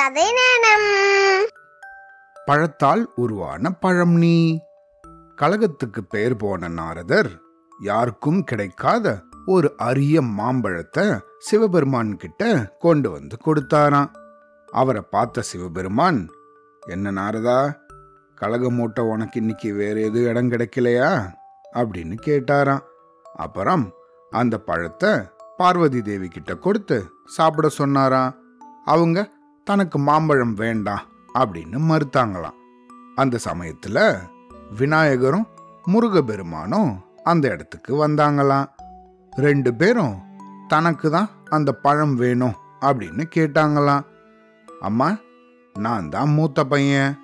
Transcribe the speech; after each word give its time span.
கதை 0.00 0.32
நேரம். 0.32 1.48
பழத்தால் 2.44 3.12
உருவான 3.14 3.70
பழம் 3.70 4.14
நீ. 4.14 4.60
கழகத்துக்கு 5.36 6.00
பெயர் 6.08 6.36
போன 6.36 6.68
நாரதர் 6.68 7.30
யாருக்கும் 7.80 8.44
கிடைக்காத 8.44 9.22
ஒரு 9.46 9.74
அரிய 9.76 10.22
மாம்பழத்தை 10.22 11.18
சிவபெருமான் 11.38 12.16
கிட்ட 12.16 12.72
கொண்டு 12.78 13.10
வந்து 13.10 13.36
கொடுத்தாராம். 13.44 14.10
அவரை 14.66 15.02
பார்த்த 15.10 15.42
சிவபெருமான் 15.42 16.28
என்ன 16.86 17.12
நாரதா 17.12 17.72
கழக 18.34 18.70
மூட்டை 18.70 19.04
உனக்கு 19.04 19.40
இன்னைக்கு 19.40 19.74
வேற 19.74 20.00
எதுவும் 20.00 20.28
இடம் 20.28 20.50
கிடைக்கலையா? 20.50 21.28
அப்படின்னு 21.72 22.16
கேட்டாராம். 22.26 22.82
அப்புறம் 23.36 23.92
அந்த 24.30 24.58
பழத்தை 24.58 25.10
பார்வதி 25.56 26.02
தேவி 26.02 26.28
கிட்ட 26.28 26.54
கொடுத்து 26.54 27.04
சாப்பிட 27.26 27.68
சொன்னாராம். 27.68 28.34
அவங்க 28.84 29.38
தனக்கு 29.66 29.98
மாம்பழம் 29.98 30.54
வேண்டாம் 30.54 31.04
அப்படின்னு 31.40 31.78
மறுத்தாங்களாம். 31.90 32.56
அந்த 33.16 33.38
சமயத்துல 33.44 33.98
விநாயகரும் 34.78 35.46
முருகபெருமானும் 35.84 36.90
அந்த 37.22 37.44
இடத்துக்கு 37.48 37.92
வந்தாங்களாம். 38.06 38.68
ரெண்டு 39.32 39.70
பேரும் 39.74 40.16
தனக்கு 40.68 41.10
தான் 41.10 41.30
அந்த 41.48 41.70
பழம் 41.84 42.14
வேணும் 42.14 42.58
அப்படின்னு 42.80 43.24
கேட்டாங்களாம். 43.36 44.04
அம்மா 44.88 45.08
நான் 45.76 46.08
தான் 46.08 46.30
மூத்த 46.36 46.64
பையன் 46.64 47.16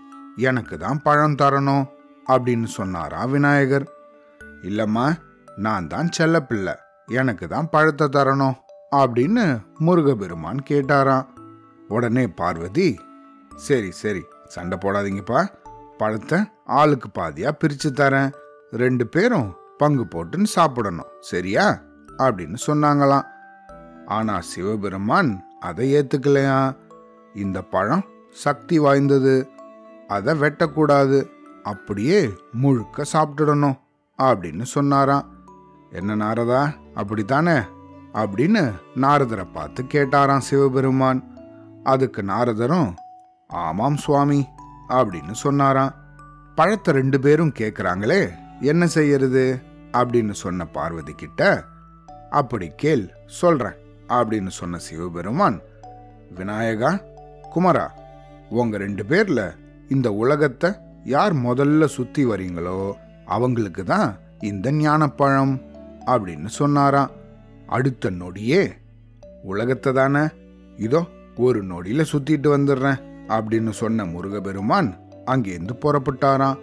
எனக்கு 0.48 0.78
தான் 0.78 1.02
பழம் 1.02 1.38
தரணும் 1.42 1.86
அப்படின்னு 2.26 2.68
சொன்னாரா 2.78 3.20
விநாயகர். 3.24 3.86
இல்லம்மா 4.62 5.06
நான் 5.56 5.86
தான் 5.86 6.08
செல்லப்பிள்ளை 6.16 6.74
எனக்கு 7.08 7.48
தான் 7.48 7.70
பழத்தை 7.70 8.06
தரணும் 8.16 8.56
அப்படின்னு 8.92 9.44
முருகபெருமான் 9.86 10.60
கேட்டாராம். 10.70 11.26
உடனே 11.88 12.28
பார்வதி 12.28 13.00
சரி 13.54 13.90
சரி 13.90 14.24
சண்டை 14.44 14.78
போடாதீங்கப்பா. 14.78 15.48
பழத்தை 15.98 16.38
ஆளுக்கு 16.64 17.08
பாதியா 17.20 17.50
பிரிச்சு 17.64 17.88
தரேன். 17.88 18.32
ரெண்டு 18.70 19.06
பேரும் 19.06 19.56
பங்கு 19.76 20.04
போட்டுன்னு 20.04 20.42
சாப்பிடணும். 20.42 21.06
சரியா? 21.20 21.80
அப்படின்னு 22.18 22.56
சொன்னாங்களாம். 22.66 23.24
ஆனா 24.06 24.40
சிவபெருமான் 24.40 25.44
அதை 25.60 25.94
ஏத்துக்கலையா? 25.94 26.76
இந்த 27.34 27.62
பழம் 27.62 28.04
சக்தி 28.30 28.78
வாய்ந்தது. 28.78 29.48
அதை 30.08 30.40
வெட்டக்கூடாது. 30.40 31.30
அப்படியே 31.62 32.30
முழுக்க 32.52 33.04
சாப்பிட்டுடணும் 33.12 33.78
அப்படின்னு 34.18 34.62
சொன்னாராம். 34.62 35.28
என்ன 35.90 36.16
நாரதா 36.16 36.72
அப்படித்தானே? 36.94 37.58
அப்படின்னு 38.14 38.72
நாரதரை 38.96 39.46
பார்த்து 39.52 39.82
கேட்டாராம் 39.82 40.38
சிவபெருமான். 40.38 41.35
அதுக்கு 41.92 42.22
நாரதரும் 42.22 42.90
ஆமாம் 43.50 43.96
சுவாமி 43.96 44.40
அப்படின்னு 44.88 45.34
சொன்னாராம். 45.44 45.94
பழத்தை 46.54 46.90
ரெண்டு 46.94 47.18
பேரும் 47.20 47.52
கேட்குறாங்களே 47.58 48.20
என்ன 48.60 48.86
செய்யறது? 48.86 49.44
அப்படின்னு 49.92 50.34
சொன்ன 50.42 50.66
பார்வதி 50.66 51.12
கிட்ட 51.12 51.40
அப்படி 52.30 52.66
கேள் 52.76 53.04
சொல்றேன் 53.26 53.76
அப்படின்னு 54.08 54.50
சொன்ன 54.50 54.78
சிவபெருமான் 54.78 55.58
விநாயகா 56.36 56.90
குமரா 57.54 57.86
உங்க 58.50 58.76
ரெண்டு 58.76 59.02
பேர்ல 59.02 59.40
இந்த 59.88 60.08
உலகத்தை 60.12 60.70
யார் 61.04 61.34
முதல்ல 61.34 61.84
சுத்தி 61.96 62.22
வரீங்களோ 62.26 62.78
அவங்களுக்கு 63.26 63.84
தான் 63.84 64.08
இந்த 64.40 64.72
ஞானப்பழம் 64.72 65.54
அப்படின்னு 66.06 66.48
சொன்னாராம். 66.60 67.12
அடுத்த 67.66 68.10
நொடியே 68.10 68.62
உலகத்தை 69.42 69.92
தானே 69.92 70.24
இதோ 70.76 71.00
ஒரு 71.36 71.64
நொடியில 71.64 72.04
சுத்திட்டு 72.12 72.48
வந்துடுறேன் 72.50 73.02
அப்படின்னு 73.28 73.70
சொன்ன 73.70 74.04
முருகபெருமான் 74.04 74.98
அங்கேருந்து 75.26 75.70
புறப்பட்டாராம். 75.80 76.58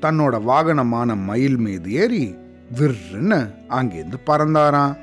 தன்னோட 0.00 0.40
வாகனமான 0.42 1.16
மயில் 1.16 1.56
மீது 1.56 1.92
ஏறி 1.92 2.36
விற்றுன்னு 2.74 3.54
அங்கேருந்து 3.68 4.14
பறந்தாராம். 4.26 4.96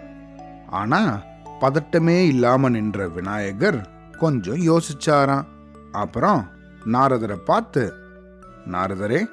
ஆனா 0.69 1.21
பதட்டமே 1.61 2.25
இல்லாம 2.27 2.69
நின்ற 2.69 3.07
விநாயகர் 3.07 3.89
கொஞ்சம் 4.17 4.55
யோசிச்சாராம். 4.55 5.45
அப்புறம் 5.91 6.47
நாரதரை 6.85 7.35
பார்த்து 7.35 7.93
நாரதரே 8.71 9.25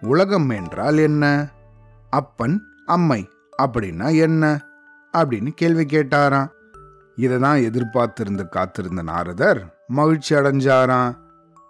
உலகம் 0.00 0.48
என்றால் 0.48 0.98
என்ன? 0.98 1.48
அப்பன் 2.10 2.62
அம்மை 2.86 3.28
அப்படின்னா 3.62 4.18
என்ன? 4.18 4.64
அப்படின்னு 5.12 5.48
கேள்வி 5.48 5.84
கேட்டாராம். 5.84 6.48
இதை 7.16 7.38
தான் 7.38 7.58
எதிர்பார்த்திருந்து 7.58 8.48
காத்திருந்த 8.48 9.02
நாரதர் 9.02 9.60
மகிழ்ச்சி 9.88 10.34
அடைஞ்சாராம் 10.34 11.18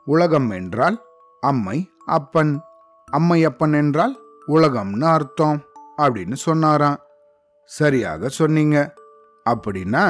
உலகம் 0.04 0.50
என்றால் 0.50 1.02
அம்மை 1.40 1.90
அப்பன். 2.06 2.60
அம்மை 3.08 3.44
அப்பன் 3.44 3.72
என்றால் 3.72 4.14
உலகம்னு 4.48 5.04
அர்த்தம் 5.04 5.60
அப்படின்னு 5.98 6.32
சொன்னாராம். 6.32 6.98
சரியாக 7.64 8.28
சொன்னீங்க. 8.28 8.94
அப்படின்னா 9.50 10.04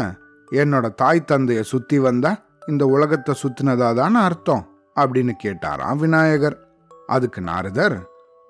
என்னோட 0.50 0.94
தாய் 0.94 1.28
தந்தைய 1.32 1.60
சுத்தி 1.60 1.98
வந்தா 1.98 2.36
இந்த 2.68 2.86
உலகத்தை 2.86 3.34
சுத்தினதா 3.42 3.94
தானே 3.94 4.20
அர்த்தம் 4.20 4.64
அப்படின்னு 4.96 5.32
கேட்டாராம் 5.44 5.96
விநாயகர். 5.96 6.56
அதுக்கு 7.06 7.40
நாரதர் 7.40 7.96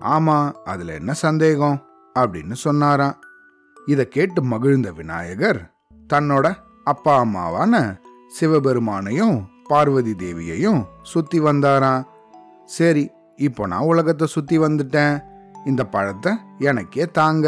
ஆமா 0.00 0.52
அதுல 0.52 0.92
என்ன 0.92 1.12
சந்தேகம்? 1.12 1.78
அப்படின்னு 2.18 2.52
சொன்னாராம். 2.52 3.16
இதை 3.86 4.08
கேட்டு 4.08 4.42
மகிழ்ந்த 4.42 4.92
விநாயகர் 4.92 5.72
தன்னோட 6.12 6.46
அப்பா 6.84 7.24
அம்மாவான 7.24 7.74
சிவபெருமானையும் 8.40 9.36
பார்வதி 9.64 10.14
தேவியையும் 10.14 10.80
சுத்தி 11.02 11.40
வந்தாராம் 11.40 12.02
சரி 12.64 13.10
இப்போ 13.36 13.66
நான் 13.66 13.88
உலகத்தை 13.92 14.26
சுத்தி 14.26 14.58
வந்துட்டேன். 14.58 15.14
இந்த 15.64 15.82
பழத்தை 15.84 16.32
எனக்கே 16.58 17.06
தாங்க 17.06 17.46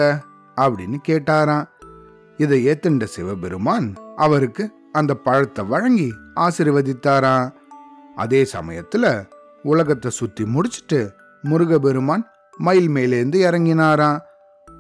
அப்படின்னு 0.57 0.97
கேட்டாராம். 1.09 1.67
இதை 2.37 2.67
ஏத்துண்ட 2.67 3.05
சிவபெருமான் 3.05 3.95
அவருக்கு 4.17 4.65
அந்த 4.93 5.15
பழத்தை 5.15 5.65
வழங்கி 5.65 6.09
ஆசிர்வதித்தாராம். 6.35 7.53
அதே 8.15 8.43
சமயத்துல 8.53 9.29
உலகத்தை 9.63 10.11
சுத்தி 10.11 10.45
முடிச்சிட்டு 10.45 11.01
முருகபெருமான் 11.43 12.25
மயில் 12.59 12.91
மேலேந்து 12.91 13.39
இறங்கினாராம். 13.49 14.21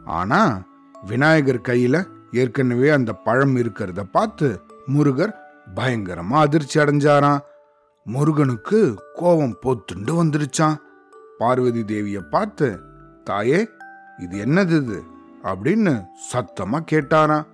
ஆனா 0.05 0.63
விநாயகர் 1.07 1.67
கையில 1.69 1.97
ஏற்கனவே 2.33 2.89
அந்த 2.89 3.13
பழம் 3.13 3.57
இருக்கிறத 3.57 4.03
பார்த்து 4.13 4.61
முருகர் 4.87 5.33
பயங்கரமா 5.77 6.31
அதிர்ச்சி 6.31 6.81
அடைஞ்சாராம். 6.81 7.39
முருகனுக்கு 8.05 8.95
கோபம் 9.15 9.57
போத்துண்டு 9.63 10.23
வந்துருச்சான் 10.23 10.77
பார்வதி 11.39 11.85
தேவிய 11.85 12.21
பார்த்து 12.21 12.79
தாயே 13.25 13.69
இது 14.19 14.45
என்னது 14.45 14.77
இது? 14.83 15.03
அப்படின்னு 15.43 16.05
சத்தமா 16.33 16.85
கேட்டாராம். 16.93 17.47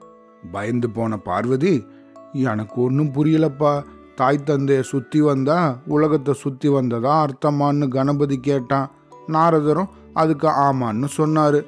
பயந்து 0.53 0.91
போன 0.91 1.17
பார்வதி 1.17 1.87
எனக்கு 2.33 2.83
ஒன்றும் 2.83 3.13
புரியலப்பா. 3.13 3.83
தாய் 4.15 4.43
தந்தைய 4.47 4.81
சுத்தி 4.81 5.21
வந்தா 5.21 5.79
உலகத்தை 5.87 6.35
சுத்தி 6.35 6.69
வந்ததா 6.69 7.27
அர்த்தமான்னு 7.27 7.89
கணபதி 7.89 8.41
கேட்டான். 8.41 8.91
நாரதரும் 9.29 9.89
அதுக்கு 10.15 10.49
ஆமான்னு 10.49 11.07
சொன்னாரு. 11.17 11.67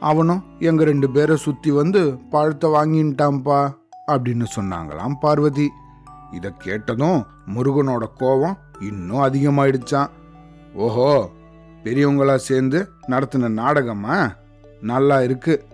அவனும் 0.00 0.44
எங்க 0.58 0.84
ரெண்டு 0.84 1.10
பேரை 1.10 1.36
சுத்தி 1.36 1.70
வந்து 1.70 2.16
பழத்தை 2.30 2.70
வாங்கின்ட்டான்ப்பா 2.70 3.74
அப்படின்னு 4.06 4.44
சொன்னாங்களாம் 4.56 5.14
பார்வதி. 5.20 5.68
இதை 6.32 6.52
கேட்டதும் 6.58 7.26
முருகனோட 7.54 8.04
கோபம் 8.14 8.58
இன்னும் 8.80 9.24
அதிகமாயிடுச்சான் 9.24 10.08
ஓஹோ 10.74 11.30
பெரியவங்களா 11.84 12.36
சேர்ந்து 12.36 12.88
நடத்தின 13.08 13.48
நாடகமா? 13.48 14.32
நல்லா 14.80 15.22
இருக்கு. 15.22 15.64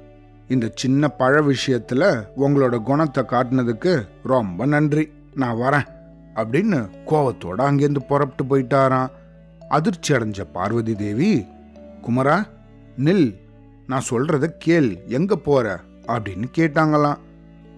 இந்த 0.48 0.70
சின்ன 0.74 1.08
பழ 1.08 1.40
விஷயத்துல 1.40 2.24
உங்களோட 2.36 2.82
குணத்தை 2.82 3.24
காட்டினதுக்கு 3.24 4.08
ரொம்ப 4.22 4.66
நன்றி. 4.66 5.08
நான் 5.34 5.56
வரேன் 5.56 5.86
அப்படின்னு 6.34 6.88
கோவத்தோட 7.06 7.60
அங்கேருந்து 7.68 8.06
புறப்பட்டு 8.08 8.44
போயிட்டாராம். 8.44 9.10
அதிர்ச்சி 9.68 10.14
அடைஞ்ச 10.14 10.44
பார்வதி 10.52 10.94
தேவி 10.94 11.46
குமரா 12.02 12.44
நில் 12.98 13.40
நான் 13.92 14.10
சொல்றத 14.10 14.44
கேள் 14.58 15.02
எங்க 15.06 15.36
போற? 15.36 15.80
அப்படின்னு 16.06 16.44
கேட்டாங்களாம். 16.58 17.16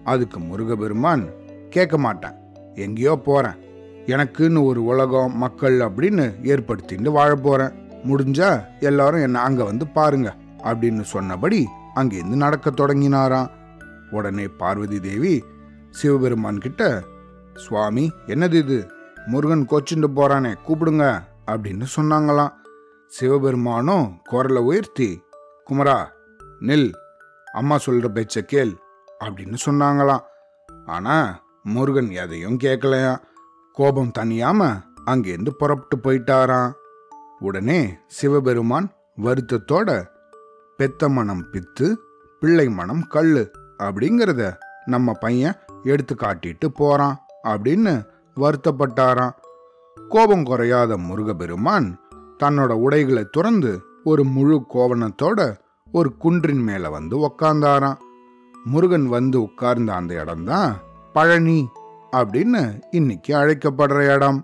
அதுக்கு 0.03 0.39
முருகபெருமான் 0.39 1.29
கேட்க 1.69 1.97
மாட்டேன். 1.97 2.31
எங்கேயோ 2.75 3.15
போறேன். 3.15 3.55
எனக்குன்னு 4.05 4.63
ஒரு 4.63 4.83
உலகம் 4.83 5.37
மக்கள் 5.37 5.79
அப்படின்னு 5.79 6.33
ஏற்படுத்திட்டு 6.43 7.11
வாழ 7.11 7.35
போறேன். 7.35 7.71
முடிஞ்சா 8.07 8.65
எல்லாரும் 8.79 9.21
என்ன 9.21 9.39
அங்க 9.39 9.63
வந்து 9.63 9.87
பாருங்க 9.87 10.35
அப்படின்னு 10.63 11.01
சொன்னபடி 11.01 11.67
அங்கேருந்து 11.95 12.35
நடக்க 12.35 12.69
தொடங்கினாராம். 12.69 13.49
உடனே 14.11 14.47
பார்வதி 14.47 14.99
தேவி 14.99 15.43
சிவபெருமான் 15.89 16.57
கிட்ட 16.57 17.03
சுவாமி 17.55 18.11
என்னது 18.27 18.53
இது? 18.53 18.91
முருகன் 19.25 19.67
கோச்சுண்டு 19.69 20.07
போறானே 20.15 20.55
கூப்பிடுங்க 20.67 21.21
அப்படின்னு 21.47 21.85
சொன்னாங்களாம். 21.95 22.51
சிவபெருமானும் 23.07 24.11
குரலை 24.23 24.61
உயர்த்தி 24.61 25.23
குமரா 25.69 26.07
நில். 26.61 26.91
அம்மா 27.53 27.75
சொல்ற 27.85 28.07
பேச்ச 28.15 28.41
கேள் 28.41 28.73
அப்படின்னு 29.19 29.57
சொன்னாங்களாம். 29.65 30.23
ஆனா 30.85 31.43
முருகன் 31.63 32.09
எதையும் 32.11 32.57
கேட்கலையா 32.57 33.13
கோபம் 33.73 34.11
தனியாம 34.19 34.81
அங்கேருந்து 35.05 35.49
புறப்பட்டு 35.49 35.97
போயிட்டாராம். 35.97 36.71
உடனே 37.39 37.97
சிவபெருமான் 38.07 38.89
வருத்தத்தோட 39.21 40.05
பெத்த 40.77 41.09
மனம் 41.09 41.43
பித்து 41.51 41.95
பிள்ளை 42.39 42.69
மனம் 42.69 43.03
கல்லு 43.07 43.51
அப்படிங்கிறத 43.83 44.53
நம்ம 44.85 45.13
பையன் 45.13 45.55
எடுத்து 45.83 46.15
காட்டிட்டு 46.15 46.67
போறான் 46.73 47.17
அப்படின்னு 47.43 48.05
வருத்தப்பட்டாராம். 48.35 49.35
கோபம் 50.09 50.45
குறையாத 50.45 50.97
முருகபெருமான் 50.97 51.87
தன்னோட 52.43 52.71
உடைகளை 52.85 53.25
துறந்து 53.31 53.71
ஒரு 54.05 54.23
முழு 54.23 54.57
கோவணத்தோட 54.73 55.39
ஒரு 55.91 56.09
குன்றின் 56.23 56.63
மேல 56.63 56.89
வந்து 56.89 57.15
உக்காந்தாராம். 57.27 57.99
முருகன் 58.63 59.07
வந்து 59.07 59.37
உட்கார்ந்த 59.41 59.89
அந்த 59.93 60.11
இடம்தான் 60.21 60.71
பழனி 61.13 61.59
அப்படின்னு 62.11 62.61
இன்னைக்கு 62.91 63.31
அழைக்கப்படுற 63.35 63.99
இடம். 64.15 64.39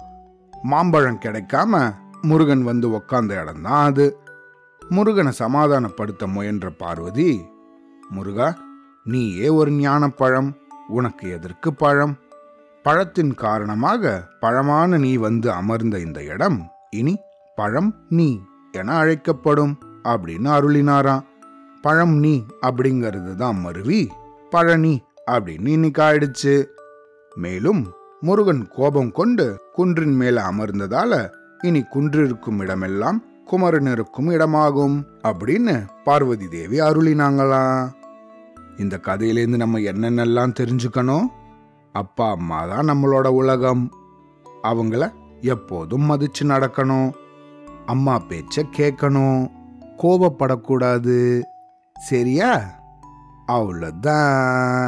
மாம்பழம் 0.64 1.20
கிடைக்காம 1.26 1.94
முருகன் 2.22 2.64
வந்து 2.64 2.88
உக்காந்த 2.90 3.32
இடம்தான் 3.42 3.86
அது. 3.86 4.06
முருகனை 4.90 5.32
சமாதானப்படுத்த 5.40 6.28
முயன்ற 6.28 6.70
பார்வதி 6.70 7.32
முருகா 8.10 8.48
நீயே 9.04 9.48
ஒரு 9.50 9.72
ஞானப்பழம் 9.72 10.50
உனக்கு 10.88 11.26
எதற்கு 11.32 11.70
பழம்? 11.74 12.16
பழத்தின் 12.86 13.34
காரணமாக 13.34 14.24
பழமான 14.40 14.98
நீ 14.98 15.12
வந்து 15.26 15.52
அமர்ந்த 15.52 15.96
இந்த 16.00 16.20
இடம் 16.24 16.60
இனி 16.90 17.16
பழம் 17.56 17.92
நீ. 18.10 18.30
என 18.72 18.94
அழைக்கப்படும் 18.94 19.78
அப்படின்னு 20.04 20.50
அருளினாராம் 20.58 21.26
பழம் 21.82 22.14
நீ 22.20 22.44
அப்படிங்கிறது 22.62 23.36
தான் 23.36 23.60
மருவி 23.60 24.10
பழனி 24.50 25.02
அப்படின்னு 25.32 25.68
இன்னைக்கு 25.68 26.02
ஆயிடுச்சு. 26.04 26.66
மேலும் 27.36 27.88
முருகன் 28.22 28.68
கோபம் 28.68 29.12
கொண்டு 29.12 29.62
குன்றின் 29.74 30.16
மேல 30.16 30.42
அமர்ந்ததால 30.42 31.30
இனி 31.62 31.82
குன்றிருக்கும் 31.82 32.60
இடமெல்லாம் 32.60 33.24
குமரன் 33.46 33.86
இருக்கும் 33.86 34.30
இடமாகும் 34.30 35.08
அப்படின்னு 35.24 35.86
பார்வதி 36.04 36.48
தேவி 36.48 36.80
அருளினாங்களா. 36.80 37.90
இந்த 38.78 39.00
கதையிலேருந்து 39.04 39.62
நம்ம 39.64 39.80
என்னென்னலாம் 39.80 40.58
தெரிஞ்சுக்கணும்? 40.60 41.28
அப்பா 41.94 42.32
அம்மா 42.32 42.66
தான் 42.66 42.90
நம்மளோட 42.90 43.28
உலகம். 43.28 43.92
அவங்கள 44.64 45.12
எப்போதும் 45.42 46.10
மதிச்சு 46.10 46.44
நடக்கணும். 46.44 47.10
அம்மா 47.92 48.16
பேச்ச 48.30 48.64
கேட்கணும் 48.78 49.40
கோபப்படக்கூடாது 49.98 51.18
சரியா? 51.96 52.52
அவ்வளோதான் 53.48 54.86